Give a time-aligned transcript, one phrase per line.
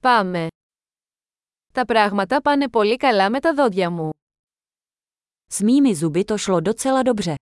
[0.00, 0.46] Πάμε.
[1.72, 4.10] Τα πράγματα πάνε πολύ καλά με τα δόντια μου.
[5.52, 7.34] S mými zuby to šlo docela dobře.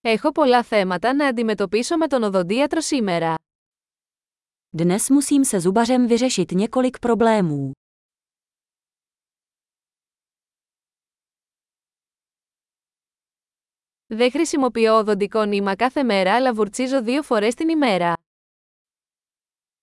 [0.00, 3.34] Έχω πολλά θέματα να αντιμετωπίσω με τον οδοντίατρο σήμερα.
[4.76, 7.72] Dnes musím se zubařem vyřešit několik problémů.
[14.10, 18.14] Δεν χρησιμοποιώ οδοντικό νήμα κάθε μέρα αλλά βουρτσίζω δύο φορές την ημέρα.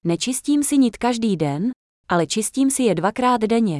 [0.08, 1.70] Nečistím si nit každý den,
[2.06, 3.78] ale čistím si je dvakrát denně.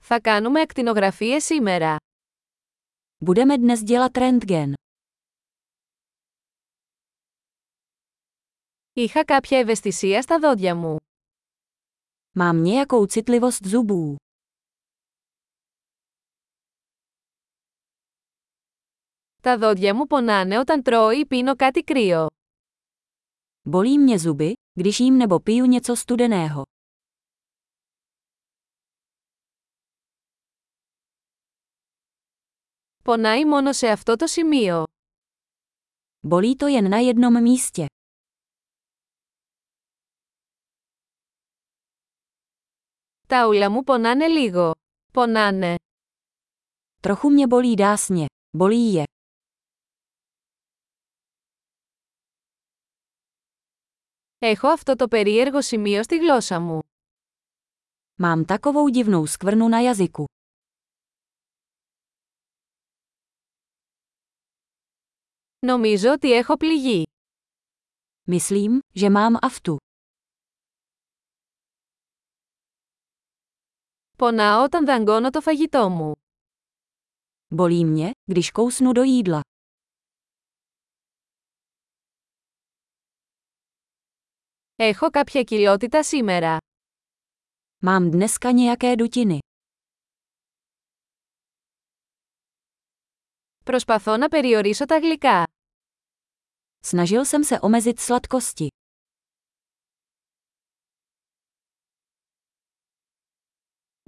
[0.00, 1.96] Θα κάνουμε ακτινογραφίες σήμερα.
[3.24, 4.72] Budeme dnes dělat rentgen.
[8.92, 10.96] Είχα κάποια ευαισθησία στα δόντια μου.
[12.35, 14.15] Mám nějakou citlivost zubů.
[19.41, 22.27] Τα δόντια μου πονάνε όταν τρώω ή πίνω κάτι κρύο.
[23.69, 26.63] Bolí mě zuby, když jím nebo piju něco studeného.
[33.03, 34.83] Πονάει μόνο σε αυτό το σημείο.
[36.27, 37.85] Bolí to jen na jednom místě.
[43.33, 44.71] Τα ούλα μου πονάνε λίγο.
[45.13, 45.75] Πονάνε.
[47.01, 48.25] Trochu mě bolí dásně.
[48.57, 49.03] Bolí je.
[54.37, 56.79] Έχω αυτό το περίεργο σημείο στη γλώσσα μου.
[58.21, 60.25] Mám takovou divnou skvrnu na jazyku.
[65.59, 67.03] Νομίζω ότι έχω πληγεί.
[68.27, 69.77] Myslím, že mám aftu.
[74.17, 76.13] Πονάω όταν δαγκώνω το φαγητό μου.
[77.55, 79.39] Bolí mě, když kousnu do jídla.
[84.75, 86.57] Έχω κάποια κοιλιότητα σήμερα.
[87.85, 89.37] Mám dneska nějaké dutiny.
[93.63, 95.43] Προσπαθώ να περιορίσω τα γλυκά.
[96.81, 98.67] Snažil jsem se omezit sladkosti.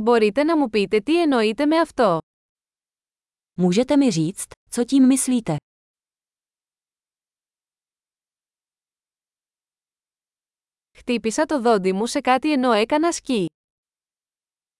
[0.05, 2.17] Μπορείτε να μου πείτε τι εννοείτε με αυτό.
[3.61, 5.55] Můžete mi říct, co tím myslíte?
[10.97, 13.45] Χτύπησα το δόντι μου σε κάτι ενώ έκανα σκι.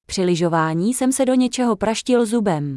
[0.07, 2.73] Při lyžování jsem se do něčeho praštil zubem.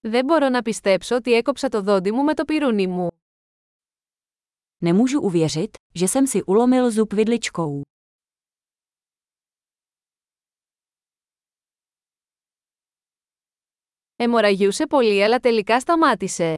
[0.00, 3.15] Δεν μπορώ να πιστέψω ότι έκοψα το δόντι μου με το πυρούνι μου.
[4.80, 7.82] Nemůžu uvěřit, že jsem si ulomil zub vidličkou.
[14.18, 16.54] Εμοραγιούσε πολύ αλλά τελικά σταμάτησε.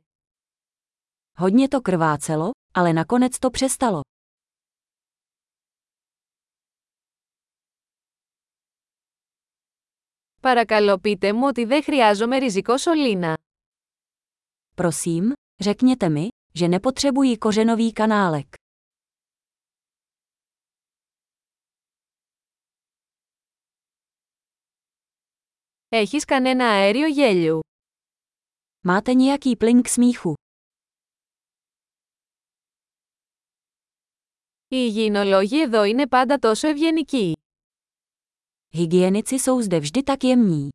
[1.38, 4.00] Hodně to krvácelo, ale nakonec to přestalo.
[10.40, 13.36] Παρακαλώ πείτε μου ότι δεν χρειάζομαι ριζικό σωλήνα.
[14.74, 18.46] Prosím, řekněte mi, že nepotřebuji kořenový kanálek.
[25.88, 27.60] Έχεις κανένα αέριο γέλιου.
[28.86, 30.34] Máte nějaký plyn k smíchu?
[34.68, 37.32] Οι υγιεινολόγοι εδώ είναι πάντα τόσο ευγενικοί.
[38.76, 40.68] Hygienici jsou zde vždy tak jemní.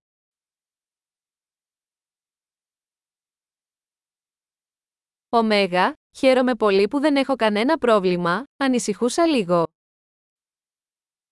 [5.33, 9.63] Ωμέγα, χαίρομαι πολύ που δεν έχω κανένα πρόβλημα, ανησυχούσα λίγο.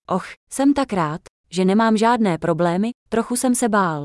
[0.09, 4.03] Och, jsem tak rád, že nemám žádné problémy, trochu jsem se bál.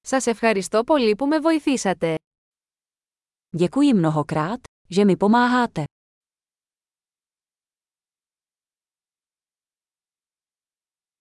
[0.00, 2.14] Σας ευχαριστώ πολύ που με βοηθήσατε.
[3.56, 5.84] Děkuji mnohokrát, že mi pomáháte.